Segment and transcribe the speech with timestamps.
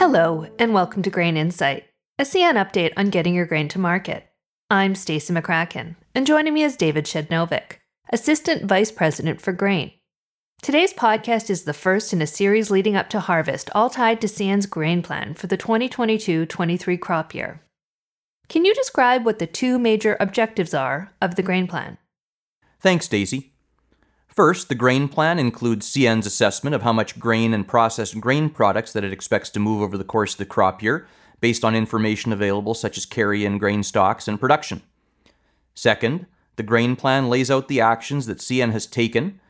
[0.00, 1.84] Hello, and welcome to Grain Insight,
[2.18, 4.26] a CN update on getting your grain to market.
[4.70, 7.72] I'm Stacey McCracken, and joining me is David Przednowek,
[8.10, 9.92] Assistant Vice President for Grain.
[10.62, 14.26] Today's podcast is the first in a series leading up to harvest, all tied to
[14.26, 17.60] CN's grain plan for the 2022 23 crop year.
[18.48, 21.98] Can you describe what the two major objectives are of the grain plan?
[22.80, 23.49] Thanks, Daisy.
[24.34, 28.92] First, the grain plan includes CN's assessment of how much grain and processed grain products
[28.92, 31.08] that it expects to move over the course of the crop year,
[31.40, 34.82] based on information available such as carry-in grain stocks and production.
[35.74, 36.26] Second,
[36.56, 39.40] the grain plan lays out the actions that CN has taken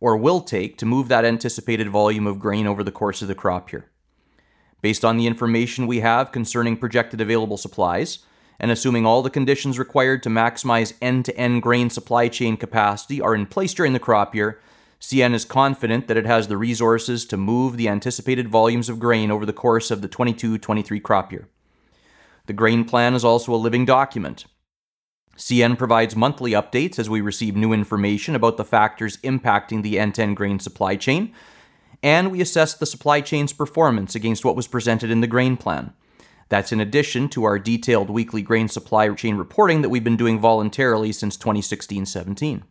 [0.00, 3.34] or will take to move that anticipated volume of grain over the course of the
[3.34, 3.90] crop year.
[4.80, 8.20] Based on the information we have concerning projected available supplies,
[8.60, 13.20] and assuming all the conditions required to maximize end to end grain supply chain capacity
[13.20, 14.60] are in place during the crop year,
[15.00, 19.30] CN is confident that it has the resources to move the anticipated volumes of grain
[19.30, 21.48] over the course of the 22 23 crop year.
[22.46, 24.44] The grain plan is also a living document.
[25.38, 30.16] CN provides monthly updates as we receive new information about the factors impacting the end
[30.16, 31.32] to end grain supply chain,
[32.02, 35.94] and we assess the supply chain's performance against what was presented in the grain plan.
[36.50, 40.38] That's in addition to our detailed weekly grain supply chain reporting that we've been doing
[40.38, 42.64] voluntarily since 2016 17.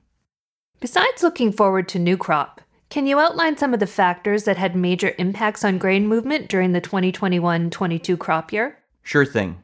[0.81, 4.75] Besides looking forward to new crop, can you outline some of the factors that had
[4.75, 8.77] major impacts on grain movement during the 2021 22 crop year?
[9.01, 9.63] Sure thing.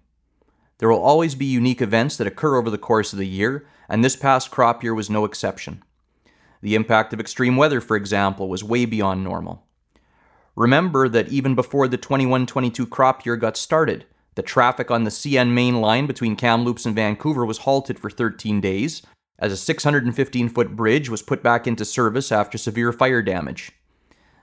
[0.77, 4.03] There will always be unique events that occur over the course of the year, and
[4.03, 5.83] this past crop year was no exception.
[6.61, 9.64] The impact of extreme weather, for example, was way beyond normal.
[10.55, 15.09] Remember that even before the 21 22 crop year got started, the traffic on the
[15.09, 19.01] CN main line between Kamloops and Vancouver was halted for 13 days,
[19.37, 23.71] as a 615 foot bridge was put back into service after severe fire damage.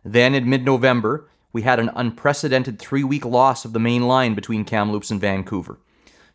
[0.05, 4.35] Then, in mid November, we had an unprecedented three week loss of the main line
[4.35, 5.79] between Kamloops and Vancouver.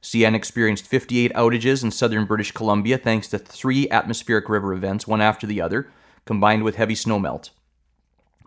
[0.02, 5.22] CN experienced 58 outages in southern British Columbia thanks to three atmospheric river events, one
[5.22, 5.92] after the other,
[6.26, 7.50] combined with heavy snowmelt.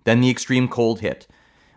[0.04, 1.26] Then the extreme cold hit.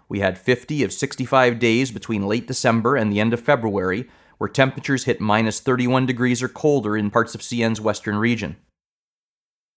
[0.09, 4.07] We had 50 of 65 days between late December and the end of February
[4.37, 8.57] where temperatures hit minus 31 degrees or colder in parts of CN's western region.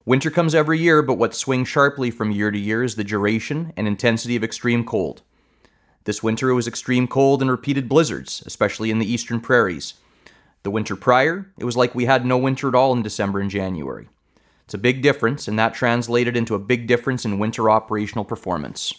[0.04, 3.72] Winter comes every year, but what swings sharply from year to year is the duration
[3.76, 5.22] and intensity of extreme cold.
[6.04, 9.94] This winter it was extreme cold and repeated blizzards, especially in the eastern prairies.
[10.62, 13.50] The winter prior, it was like we had no winter at all in December and
[13.50, 14.08] January.
[14.66, 18.92] It's a big difference, and that translated into a big difference in winter operational performance.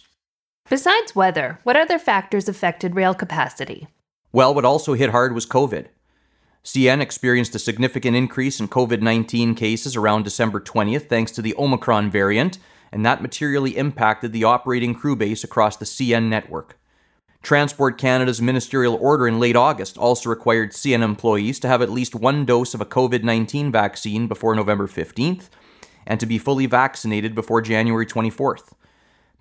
[0.70, 3.90] Besides weather, what other factors affected rail capacity?
[4.32, 5.88] Well, what also hit hard was COVID.
[6.64, 11.56] CN experienced a significant increase in COVID 19 cases around December 20th thanks to the
[11.58, 12.60] Omicron variant,
[12.94, 16.80] and that materially impacted the operating crew base across the CN network.
[17.42, 22.16] Transport Canada's ministerial order in late August also required CN employees to have at least
[22.16, 25.50] one dose of a COVID 19 vaccine before November 15th
[26.06, 28.74] and to be fully vaccinated before January 24th.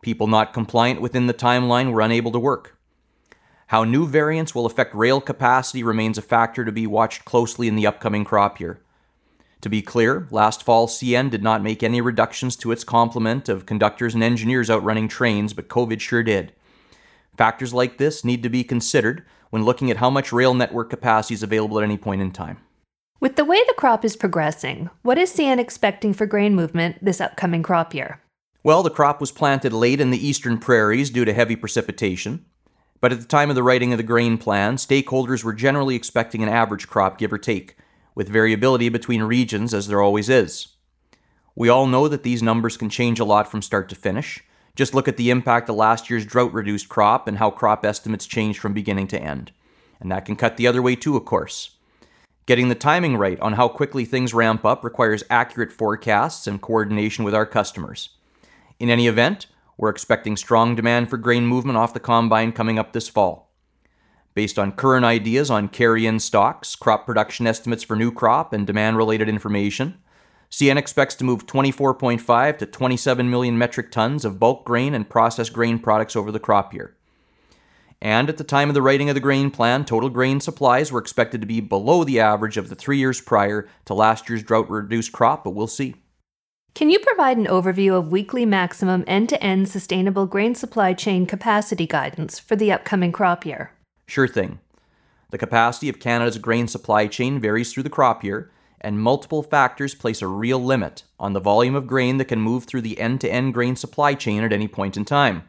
[0.02, 2.76] People not compliant within the timeline were unable to work.
[3.68, 7.74] How new variants will affect rail capacity remains a factor to be watched closely in
[7.74, 8.80] the upcoming crop year.
[9.62, 13.66] To be clear, last fall CN did not make any reductions to its complement of
[13.66, 16.52] conductors and engineers out running trains, but COVID sure did.
[17.36, 21.34] Factors like this need to be considered when looking at how much rail network capacity
[21.34, 22.58] is available at any point in time.
[23.20, 27.20] With the way the crop is progressing, what is CN expecting for grain movement this
[27.20, 28.20] upcoming crop year?
[28.62, 32.44] Well, the crop was planted late in the eastern prairies due to heavy precipitation.
[33.00, 36.42] But at the time of the writing of the grain plan, stakeholders were generally expecting
[36.42, 37.76] an average crop, give or take,
[38.14, 40.68] with variability between regions as there always is.
[41.54, 44.42] We all know that these numbers can change a lot from start to finish.
[44.76, 48.26] Just look at the impact of last year's drought reduced crop and how crop estimates
[48.26, 49.50] changed from beginning to end.
[50.00, 51.70] And that can cut the other way too, of course.
[52.44, 57.24] Getting the timing right on how quickly things ramp up requires accurate forecasts and coordination
[57.24, 58.10] with our customers.
[58.78, 59.46] In any event,
[59.78, 63.50] we're expecting strong demand for grain movement off the combine coming up this fall.
[64.34, 68.66] Based on current ideas on carry in stocks, crop production estimates for new crop, and
[68.66, 69.96] demand related information,
[70.50, 75.52] CN expects to move 24.5 to 27 million metric tons of bulk grain and processed
[75.52, 76.94] grain products over the crop year.
[78.00, 81.00] And at the time of the writing of the grain plan, total grain supplies were
[81.00, 84.70] expected to be below the average of the three years prior to last year's drought
[84.70, 85.94] reduced crop, but we'll see.
[86.74, 91.24] Can you provide an overview of weekly maximum end to end sustainable grain supply chain
[91.24, 93.72] capacity guidance for the upcoming crop year?
[94.06, 94.60] Sure thing.
[95.30, 98.50] The capacity of Canada's grain supply chain varies through the crop year,
[98.80, 102.64] and multiple factors place a real limit on the volume of grain that can move
[102.64, 105.48] through the end to end grain supply chain at any point in time.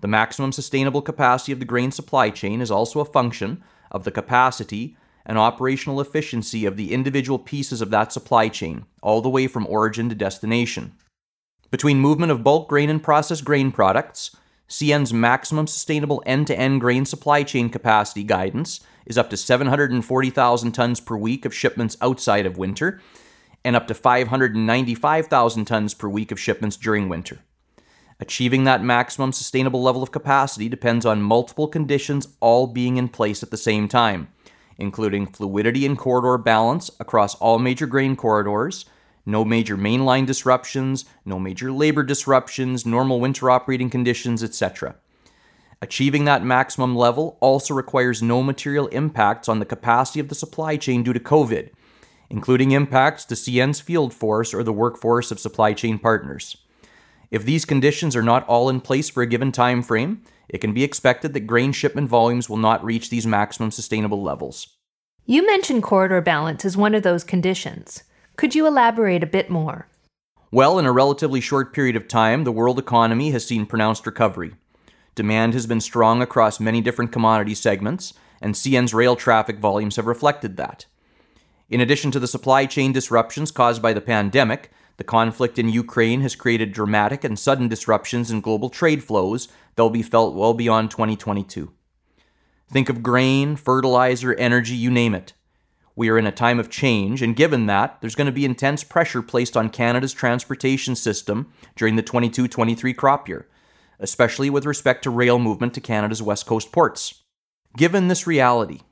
[0.00, 4.10] The maximum sustainable capacity of the grain supply chain is also a function of the
[4.10, 4.96] capacity
[5.26, 9.66] and operational efficiency of the individual pieces of that supply chain, all the way from
[9.66, 10.92] origin to destination.
[11.70, 14.34] Between movement of bulk grain and processed grain products,
[14.68, 20.72] CN's maximum sustainable end to end grain supply chain capacity guidance is up to 740,000
[20.72, 23.00] tons per week of shipments outside of winter
[23.64, 27.38] and up to 595,000 tons per week of shipments during winter.
[28.20, 33.42] Achieving that maximum sustainable level of capacity depends on multiple conditions all being in place
[33.42, 34.28] at the same time,
[34.76, 38.84] including fluidity and corridor balance across all major grain corridors,
[39.28, 44.96] no major mainline disruptions, no major labor disruptions, normal winter operating conditions, etc.
[45.82, 50.76] Achieving that maximum level also requires no material impacts on the capacity of the supply
[50.78, 51.68] chain due to COVID,
[52.30, 56.56] including impacts to CN's field force or the workforce of supply chain partners.
[57.30, 60.72] If these conditions are not all in place for a given time frame, it can
[60.72, 64.78] be expected that grain shipment volumes will not reach these maximum sustainable levels.
[65.26, 68.02] You mentioned corridor balance as one of those conditions.
[68.38, 69.88] Could you elaborate a bit more?
[70.52, 74.52] Well, in a relatively short period of time, the world economy has seen pronounced recovery.
[75.16, 80.06] Demand has been strong across many different commodity segments, and CN's rail traffic volumes have
[80.06, 80.86] reflected that.
[81.68, 86.20] In addition to the supply chain disruptions caused by the pandemic, the conflict in Ukraine
[86.20, 90.54] has created dramatic and sudden disruptions in global trade flows that will be felt well
[90.54, 91.72] beyond 2022.
[92.70, 95.32] Think of grain, fertilizer, energy, you name it.
[95.98, 98.84] We are in a time of change, and given that, there's going to be intense
[98.84, 103.48] pressure placed on Canada's transportation system during the 22 23 crop year,
[103.98, 107.24] especially with respect to rail movement to Canada's West Coast ports.
[107.76, 108.82] Given this reality,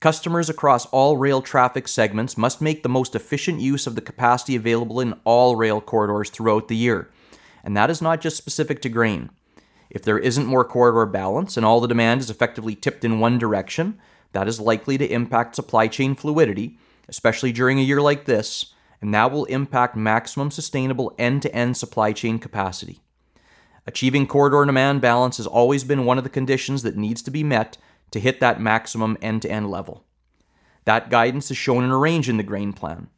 [0.00, 4.56] customers across all rail traffic segments must make the most efficient use of the capacity
[4.56, 7.10] available in all rail corridors throughout the year.
[7.62, 9.28] And that is not just specific to grain.
[9.90, 13.38] If there isn't more corridor balance and all the demand is effectively tipped in one
[13.38, 14.00] direction,
[14.34, 16.78] that is likely to impact supply chain fluidity,
[17.08, 21.76] especially during a year like this, and that will impact maximum sustainable end to end
[21.76, 23.00] supply chain capacity.
[23.86, 27.44] Achieving corridor demand balance has always been one of the conditions that needs to be
[27.44, 27.76] met
[28.10, 30.04] to hit that maximum end to end level.
[30.84, 33.08] That guidance is shown in a range in the grain plan.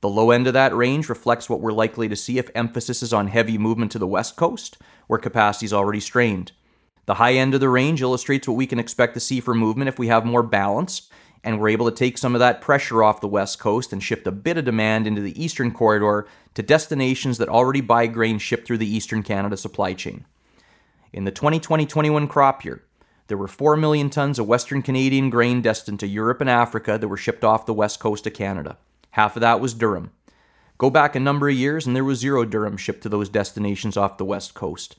[0.00, 3.12] The low end of that range reflects what we're likely to see if emphasis is
[3.12, 6.52] on heavy movement to the west coast, where capacity is already strained.
[7.10, 9.88] The high end of the range illustrates what we can expect to see for movement
[9.88, 11.10] if we have more balance
[11.42, 14.28] and we're able to take some of that pressure off the West Coast and shift
[14.28, 18.64] a bit of demand into the Eastern corridor to destinations that already buy grain shipped
[18.64, 20.24] through the Eastern Canada supply chain.
[21.12, 22.84] In the 2020 21 crop year,
[23.26, 27.08] there were 4 million tons of Western Canadian grain destined to Europe and Africa that
[27.08, 28.78] were shipped off the west coast of Canada.
[29.10, 30.10] Half of that was durum.
[30.78, 33.96] Go back a number of years and there was zero durum shipped to those destinations
[33.96, 34.94] off the west coast.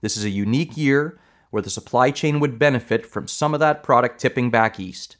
[0.00, 1.18] This is a unique year
[1.50, 5.16] where the supply chain would benefit from some of that product tipping back east.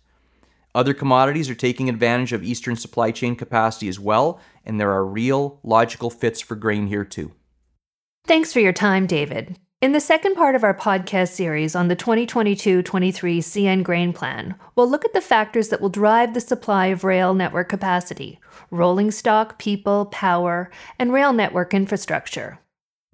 [0.75, 5.05] Other commodities are taking advantage of eastern supply chain capacity as well, and there are
[5.05, 7.32] real logical fits for grain here too.
[8.25, 9.59] Thanks for your time, David.
[9.81, 14.55] In the second part of our podcast series on the 2022 23 CN Grain Plan,
[14.76, 18.38] we'll look at the factors that will drive the supply of rail network capacity
[18.71, 22.61] rolling stock, people, power, and rail network infrastructure.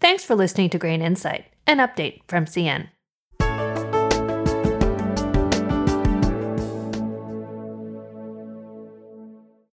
[0.00, 2.88] Thanks for listening to Grain Insight, an update from CN.